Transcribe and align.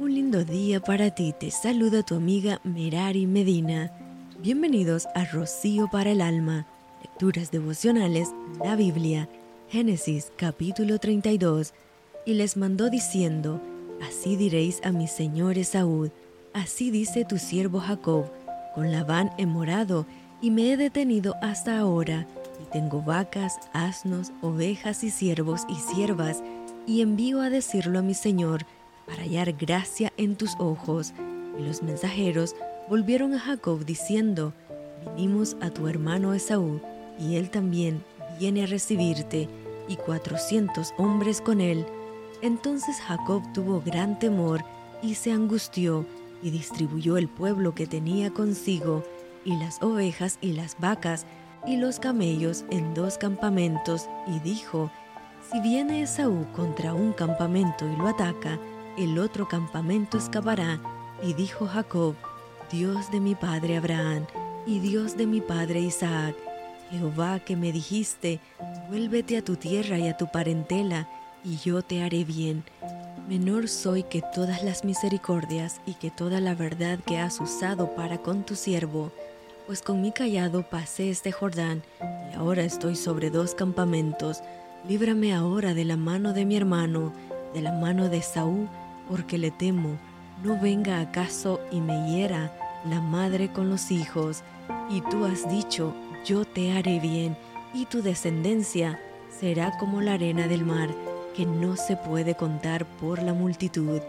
Un 0.00 0.14
lindo 0.14 0.46
día 0.46 0.80
para 0.80 1.10
ti, 1.10 1.34
te 1.38 1.50
saluda 1.50 2.02
tu 2.02 2.14
amiga 2.14 2.58
Merari 2.64 3.26
Medina. 3.26 3.92
Bienvenidos 4.38 5.06
a 5.14 5.26
Rocío 5.26 5.90
para 5.92 6.12
el 6.12 6.22
Alma, 6.22 6.66
lecturas 7.02 7.50
devocionales, 7.50 8.30
la 8.64 8.76
Biblia, 8.76 9.28
Génesis 9.68 10.32
capítulo 10.36 10.98
32. 10.98 11.74
Y 12.24 12.32
les 12.32 12.56
mandó 12.56 12.88
diciendo, 12.88 13.60
Así 14.00 14.36
diréis 14.36 14.80
a 14.84 14.90
mi 14.90 15.06
señor 15.06 15.58
Esaú, 15.58 16.10
así 16.54 16.90
dice 16.90 17.26
tu 17.26 17.36
siervo 17.36 17.78
Jacob, 17.80 18.24
con 18.74 18.92
Labán 18.92 19.30
he 19.36 19.44
morado 19.44 20.06
y 20.40 20.50
me 20.50 20.72
he 20.72 20.78
detenido 20.78 21.34
hasta 21.42 21.78
ahora, 21.78 22.26
y 22.58 22.64
tengo 22.72 23.02
vacas, 23.02 23.58
asnos, 23.74 24.32
ovejas 24.40 25.04
y 25.04 25.10
siervos 25.10 25.66
y 25.68 25.74
siervas, 25.74 26.42
y 26.86 27.02
envío 27.02 27.42
a 27.42 27.50
decirlo 27.50 27.98
a 27.98 28.02
mi 28.02 28.14
señor, 28.14 28.64
para 29.10 29.24
hallar 29.24 29.52
gracia 29.52 30.12
en 30.16 30.36
tus 30.36 30.54
ojos. 30.58 31.12
Y 31.58 31.62
los 31.62 31.82
mensajeros 31.82 32.54
volvieron 32.88 33.34
a 33.34 33.40
Jacob 33.40 33.84
diciendo, 33.84 34.52
vinimos 35.16 35.56
a 35.60 35.70
tu 35.70 35.88
hermano 35.88 36.32
Esaú, 36.32 36.80
y 37.18 37.36
él 37.36 37.50
también 37.50 38.02
viene 38.38 38.62
a 38.62 38.66
recibirte, 38.66 39.48
y 39.88 39.96
cuatrocientos 39.96 40.94
hombres 40.98 41.40
con 41.40 41.60
él. 41.60 41.84
Entonces 42.42 43.00
Jacob 43.00 43.42
tuvo 43.52 43.82
gran 43.84 44.18
temor 44.20 44.64
y 45.02 45.16
se 45.16 45.32
angustió, 45.32 46.06
y 46.42 46.50
distribuyó 46.50 47.18
el 47.18 47.28
pueblo 47.28 47.74
que 47.74 47.86
tenía 47.86 48.30
consigo, 48.30 49.02
y 49.44 49.56
las 49.56 49.82
ovejas 49.82 50.38
y 50.40 50.52
las 50.52 50.76
vacas, 50.78 51.26
y 51.66 51.76
los 51.76 51.98
camellos 51.98 52.64
en 52.70 52.94
dos 52.94 53.18
campamentos, 53.18 54.08
y 54.28 54.38
dijo, 54.38 54.90
Si 55.50 55.60
viene 55.60 56.02
Esaú 56.02 56.46
contra 56.54 56.94
un 56.94 57.12
campamento 57.12 57.86
y 57.90 57.96
lo 57.96 58.06
ataca, 58.06 58.58
el 59.04 59.18
otro 59.18 59.48
campamento 59.48 60.18
escapará. 60.18 60.80
Y 61.22 61.34
dijo 61.34 61.66
Jacob, 61.66 62.14
Dios 62.70 63.10
de 63.10 63.20
mi 63.20 63.34
padre 63.34 63.76
Abraham, 63.76 64.26
y 64.66 64.78
Dios 64.78 65.16
de 65.16 65.26
mi 65.26 65.40
padre 65.40 65.80
Isaac, 65.80 66.36
Jehová 66.90 67.40
que 67.40 67.56
me 67.56 67.72
dijiste, 67.72 68.40
vuélvete 68.88 69.36
a 69.36 69.44
tu 69.44 69.56
tierra 69.56 69.98
y 69.98 70.08
a 70.08 70.16
tu 70.16 70.30
parentela, 70.30 71.08
y 71.44 71.56
yo 71.56 71.82
te 71.82 72.02
haré 72.02 72.24
bien. 72.24 72.64
Menor 73.28 73.68
soy 73.68 74.02
que 74.02 74.22
todas 74.34 74.62
las 74.62 74.84
misericordias 74.84 75.80
y 75.86 75.94
que 75.94 76.10
toda 76.10 76.40
la 76.40 76.54
verdad 76.54 76.98
que 77.06 77.18
has 77.18 77.40
usado 77.40 77.94
para 77.94 78.18
con 78.18 78.44
tu 78.44 78.56
siervo, 78.56 79.12
pues 79.66 79.82
con 79.82 80.02
mi 80.02 80.10
callado 80.10 80.68
pasé 80.68 81.10
este 81.10 81.32
Jordán, 81.32 81.82
y 82.00 82.36
ahora 82.36 82.62
estoy 82.62 82.96
sobre 82.96 83.30
dos 83.30 83.54
campamentos. 83.54 84.42
Líbrame 84.88 85.32
ahora 85.32 85.74
de 85.74 85.84
la 85.84 85.96
mano 85.96 86.32
de 86.32 86.44
mi 86.44 86.56
hermano, 86.56 87.12
de 87.54 87.60
la 87.60 87.72
mano 87.72 88.08
de 88.08 88.20
Saúl, 88.22 88.68
porque 89.10 89.36
le 89.36 89.50
temo, 89.50 89.98
no 90.42 90.58
venga 90.58 91.00
acaso 91.00 91.60
y 91.72 91.80
me 91.80 92.08
hiera 92.08 92.56
la 92.88 93.00
madre 93.00 93.52
con 93.52 93.68
los 93.68 93.90
hijos. 93.90 94.42
Y 94.88 95.00
tú 95.02 95.24
has 95.24 95.50
dicho, 95.50 95.92
yo 96.24 96.44
te 96.44 96.72
haré 96.72 97.00
bien, 97.00 97.36
y 97.74 97.86
tu 97.86 98.02
descendencia 98.02 99.00
será 99.28 99.76
como 99.78 100.00
la 100.00 100.14
arena 100.14 100.46
del 100.46 100.64
mar 100.64 100.88
que 101.34 101.44
no 101.44 101.76
se 101.76 101.96
puede 101.96 102.34
contar 102.36 102.86
por 102.86 103.22
la 103.22 103.34
multitud, 103.34 104.00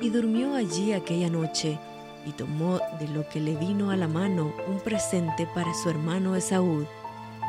y 0.00 0.10
durmió 0.10 0.54
allí 0.54 0.92
aquella 0.92 1.30
noche, 1.30 1.78
y 2.26 2.32
tomó 2.32 2.78
de 3.00 3.08
lo 3.08 3.28
que 3.28 3.40
le 3.40 3.56
vino 3.56 3.90
a 3.90 3.96
la 3.96 4.08
mano 4.08 4.52
un 4.68 4.78
presente 4.80 5.46
para 5.54 5.72
su 5.74 5.90
hermano 5.90 6.36
Esaú, 6.36 6.86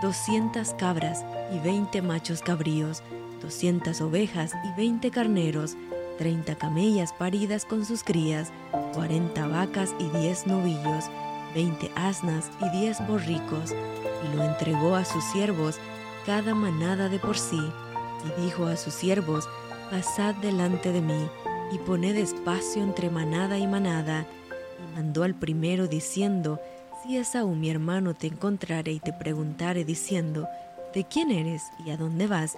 doscientas 0.02 0.74
cabras 0.78 1.24
y 1.54 1.60
veinte 1.60 2.02
machos 2.02 2.42
cabríos, 2.42 3.04
doscientas 3.42 4.02
ovejas 4.02 4.54
y 4.66 4.78
veinte 4.78 5.12
carneros, 5.12 5.76
treinta 6.18 6.56
camellas 6.56 7.14
paridas 7.14 7.66
con 7.66 7.86
sus 7.86 8.04
crías, 8.04 8.52
cuarenta 8.94 9.48
vacas 9.48 9.94
y 10.00 10.18
diez 10.18 10.48
novillos, 10.48 11.06
veinte 11.54 11.92
asnas 11.96 12.50
y 12.62 12.78
diez 12.78 13.06
borricos, 13.08 13.72
y 13.72 14.36
lo 14.36 14.44
entregó 14.44 14.96
a 14.96 15.06
sus 15.06 15.24
siervos, 15.26 15.78
cada 16.26 16.56
manada 16.56 17.10
de 17.10 17.20
por 17.20 17.38
sí, 17.38 17.62
y 18.26 18.42
dijo 18.42 18.66
a 18.66 18.78
sus 18.78 18.94
siervos, 18.94 19.48
Pasad 19.90 20.34
delante 20.36 20.92
de 20.92 21.02
mí, 21.02 21.28
y 21.72 21.78
poned 21.80 22.16
espacio 22.16 22.82
entre 22.82 23.10
manada 23.10 23.58
y 23.58 23.68
manada. 23.68 24.26
Y 24.80 24.96
mandó 24.96 25.24
al 25.24 25.36
primero 25.36 25.88
diciendo, 25.88 26.60
Si 27.02 27.18
Esaú 27.18 27.54
mi 27.56 27.70
hermano 27.70 28.14
te 28.14 28.28
encontrare 28.28 28.92
y 28.92 29.00
te 29.00 29.14
preguntare 29.14 29.84
diciendo, 29.84 30.48
¿de 30.94 31.04
quién 31.06 31.32
eres 31.32 31.64
y 31.86 31.90
a 31.90 31.98
dónde 31.98 32.28
vas? 32.28 32.58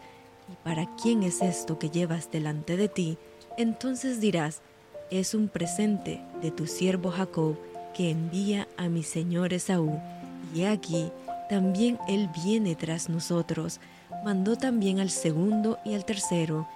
¿Y 0.51 0.55
para 0.63 0.85
quién 0.95 1.23
es 1.23 1.41
esto 1.41 1.79
que 1.79 1.89
llevas 1.89 2.29
delante 2.31 2.77
de 2.77 2.89
ti? 2.89 3.17
Entonces 3.57 4.19
dirás, 4.19 4.61
es 5.11 5.33
un 5.33 5.47
presente 5.47 6.21
de 6.41 6.51
tu 6.51 6.67
siervo 6.67 7.11
Jacob 7.11 7.57
que 7.93 8.11
envía 8.11 8.67
a 8.77 8.89
mi 8.89 9.03
señor 9.03 9.53
Esaú. 9.53 9.99
Y 10.53 10.63
aquí 10.63 11.09
también 11.49 11.97
él 12.07 12.29
viene 12.43 12.75
tras 12.75 13.09
nosotros 13.09 13.79
mandó 14.25 14.55
también 14.55 14.99
al 14.99 15.11
segundo 15.11 15.77
y 15.85 15.93
al 15.93 16.03
tercero, 16.03 16.67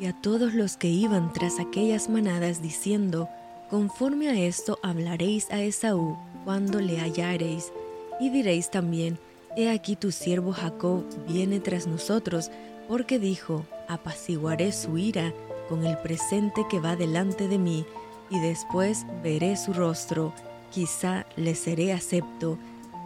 y 0.00 0.06
a 0.06 0.14
todos 0.14 0.54
los 0.54 0.78
que 0.78 0.88
iban 0.88 1.32
tras 1.34 1.60
aquellas 1.60 2.08
manadas, 2.08 2.62
diciendo, 2.62 3.28
Conforme 3.68 4.28
a 4.28 4.40
esto 4.40 4.78
hablaréis 4.82 5.50
a 5.50 5.60
Esaú 5.60 6.16
cuando 6.44 6.80
le 6.80 6.98
hallareis, 6.98 7.72
y 8.18 8.30
diréis 8.30 8.70
también, 8.70 9.18
He 9.56 9.70
aquí 9.70 9.96
tu 9.96 10.10
siervo 10.10 10.52
Jacob 10.52 11.04
viene 11.28 11.60
tras 11.60 11.86
nosotros, 11.86 12.50
porque 12.88 13.18
dijo, 13.18 13.66
apaciguaré 13.88 14.72
su 14.72 14.96
ira 14.96 15.32
con 15.68 15.84
el 15.84 15.98
presente 15.98 16.66
que 16.68 16.80
va 16.80 16.96
delante 16.96 17.48
de 17.48 17.58
mí, 17.58 17.86
y 18.30 18.40
después 18.40 19.06
veré 19.22 19.56
su 19.56 19.72
rostro, 19.72 20.32
quizá 20.70 21.26
le 21.36 21.54
seré 21.54 21.92
acepto. 21.92 22.58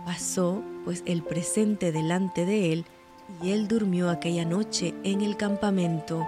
Pasó 0.06 0.62
pues 0.84 1.02
el 1.06 1.22
presente 1.22 1.92
delante 1.92 2.46
de 2.46 2.72
él, 2.72 2.84
y 3.42 3.52
él 3.52 3.68
durmió 3.68 4.10
aquella 4.10 4.44
noche 4.44 4.94
en 5.04 5.20
el 5.20 5.36
campamento, 5.36 6.26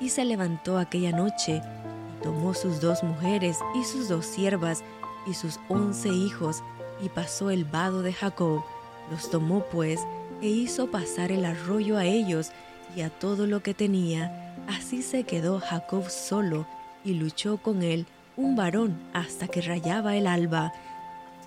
y 0.00 0.10
se 0.10 0.24
levantó 0.24 0.78
aquella 0.78 1.12
noche, 1.12 1.60
y 1.60 2.22
tomó 2.22 2.54
sus 2.54 2.80
dos 2.80 3.02
mujeres 3.02 3.58
y 3.74 3.84
sus 3.84 4.08
dos 4.08 4.26
siervas 4.26 4.82
y 5.26 5.34
sus 5.34 5.58
once 5.68 6.08
hijos, 6.08 6.62
y 7.02 7.08
pasó 7.08 7.50
el 7.50 7.64
vado 7.64 8.02
de 8.02 8.12
Jacob. 8.12 8.62
Los 9.10 9.30
tomó 9.30 9.64
pues, 9.72 10.00
e 10.42 10.48
hizo 10.48 10.90
pasar 10.90 11.32
el 11.32 11.44
arroyo 11.44 11.96
a 11.96 12.04
ellos 12.04 12.50
y 12.94 13.02
a 13.02 13.10
todo 13.10 13.46
lo 13.46 13.62
que 13.62 13.74
tenía. 13.74 14.45
Así 14.68 15.02
se 15.02 15.24
quedó 15.24 15.60
Jacob 15.60 16.08
solo, 16.10 16.66
y 17.04 17.14
luchó 17.14 17.58
con 17.58 17.82
él 17.82 18.06
un 18.36 18.56
varón 18.56 18.98
hasta 19.12 19.46
que 19.48 19.60
rayaba 19.60 20.16
el 20.16 20.26
alba. 20.26 20.72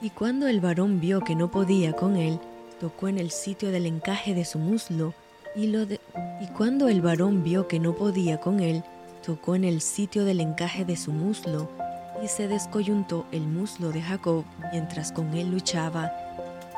Y 0.01 0.09
cuando 0.09 0.47
el 0.47 0.61
varón 0.61 0.99
vio 0.99 1.21
que 1.21 1.35
no 1.35 1.51
podía 1.51 1.93
con 1.93 2.15
él, 2.15 2.39
tocó 2.79 3.07
en 3.09 3.17
el 3.17 3.31
sitio 3.31 3.71
del 3.71 3.85
encaje 3.85 4.33
de 4.33 4.45
su 4.45 4.57
muslo, 4.57 5.13
y, 5.55 5.67
lo 5.67 5.83
y 5.83 6.47
cuando 6.55 6.87
el 6.87 7.01
varón 7.01 7.43
vio 7.43 7.67
que 7.67 7.79
no 7.79 7.93
podía 7.93 8.39
con 8.39 8.59
él, 8.59 8.83
tocó 9.25 9.55
en 9.55 9.65
el 9.65 9.81
sitio 9.81 10.23
del 10.23 10.39
encaje 10.39 10.85
de 10.85 10.95
su 10.95 11.11
muslo, 11.11 11.69
y 12.23 12.27
se 12.27 12.47
descoyuntó 12.47 13.25
el 13.31 13.41
muslo 13.41 13.91
de 13.91 14.01
Jacob 14.01 14.45
mientras 14.71 15.11
con 15.11 15.33
él 15.33 15.51
luchaba, 15.51 16.11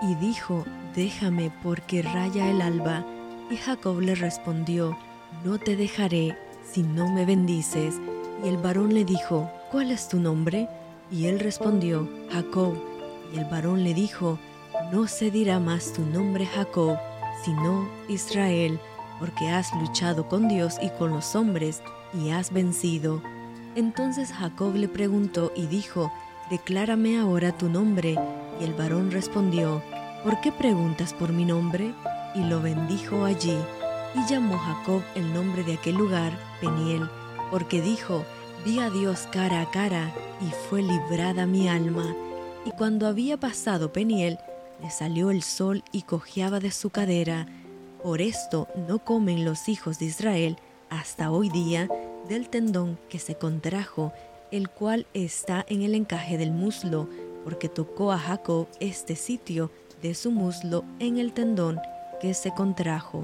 y 0.02 0.16
dijo, 0.16 0.66
déjame 0.96 1.52
porque 1.62 2.02
raya 2.02 2.50
el 2.50 2.62
alba. 2.62 3.06
Y 3.52 3.58
Jacob 3.58 4.00
le 4.00 4.16
respondió, 4.16 4.98
no 5.44 5.58
te 5.58 5.76
dejaré 5.76 6.38
si 6.64 6.84
no 6.84 7.12
me 7.12 7.26
bendices. 7.26 7.96
Y 8.44 8.48
el 8.48 8.58
varón 8.58 8.94
le 8.94 9.06
dijo, 9.06 9.50
¿cuál 9.72 9.92
es 9.92 10.08
tu 10.08 10.20
nombre? 10.20 10.68
Y 11.12 11.26
él 11.26 11.40
respondió, 11.40 12.08
Jacob. 12.32 12.76
Y 13.34 13.38
el 13.40 13.46
varón 13.46 13.84
le 13.84 13.94
dijo, 13.94 14.40
no 14.92 15.08
se 15.08 15.32
dirá 15.32 15.60
más 15.60 15.94
tu 15.94 16.02
nombre 16.02 16.46
Jacob, 16.46 16.98
sino 17.44 17.90
Israel, 18.08 18.80
porque 19.20 19.50
has 19.50 19.74
luchado 19.76 20.28
con 20.28 20.48
Dios 20.48 20.78
y 20.82 20.90
con 20.90 21.12
los 21.12 21.36
hombres 21.36 21.82
y 22.14 22.30
has 22.32 22.52
vencido. 22.52 23.22
Entonces 23.76 24.32
Jacob 24.34 24.76
le 24.76 24.88
preguntó 24.88 25.52
y 25.56 25.68
dijo, 25.68 26.12
Declárame 26.52 27.18
ahora 27.18 27.54
tu 27.54 27.70
nombre. 27.70 28.18
Y 28.60 28.66
el 28.66 28.74
varón 28.74 29.10
respondió, 29.10 29.82
¿por 30.22 30.42
qué 30.42 30.52
preguntas 30.52 31.14
por 31.14 31.32
mi 31.32 31.46
nombre? 31.46 31.94
Y 32.36 32.44
lo 32.44 32.62
bendijo 32.62 33.24
allí. 33.24 33.58
Y 34.14 34.32
llamó 34.32 34.58
Jacob 34.58 35.02
el 35.16 35.34
nombre 35.34 35.64
de 35.64 35.74
aquel 35.74 35.96
lugar 35.96 36.38
Peniel, 36.60 37.10
porque 37.50 37.82
dijo, 37.82 38.26
Vi 38.66 38.80
a 38.80 38.90
Dios 38.90 39.28
cara 39.32 39.62
a 39.62 39.72
cara, 39.72 40.14
y 40.42 40.52
fue 40.70 40.84
librada 40.84 41.46
mi 41.46 41.68
alma. 41.68 42.16
Y 42.66 42.72
cuando 42.72 43.08
había 43.08 43.38
pasado 43.38 43.92
Peniel, 43.92 44.38
le 44.82 44.92
salió 44.92 45.32
el 45.32 45.42
sol 45.42 45.84
y 45.92 46.04
cojeaba 46.04 46.60
de 46.60 46.72
su 46.72 46.90
cadera. 46.90 47.48
Por 48.04 48.22
esto 48.22 48.68
no 48.88 49.00
comen 49.00 49.46
los 49.46 49.70
hijos 49.70 49.98
de 49.98 50.06
Israel 50.06 50.58
hasta 50.90 51.32
hoy 51.32 51.50
día 51.50 51.88
del 52.28 52.50
tendón 52.50 53.00
que 53.10 53.18
se 53.18 53.36
contrajo, 53.36 54.14
el 54.52 54.70
cual 54.70 55.08
está 55.14 55.66
en 55.70 55.82
el 55.84 55.96
encaje 55.96 56.38
del 56.38 56.52
muslo, 56.52 57.08
porque 57.44 57.70
tocó 57.70 58.12
a 58.12 58.20
Jacob 58.20 58.68
este 58.80 59.16
sitio 59.16 59.72
de 60.02 60.14
su 60.14 60.32
muslo 60.32 60.84
en 61.00 61.18
el 61.18 61.34
tendón 61.34 61.80
que 62.20 62.34
se 62.34 62.52
contrajo. 62.52 63.24